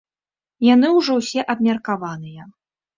[0.69, 2.53] Яны ўжо ўсе абмеркаваныя.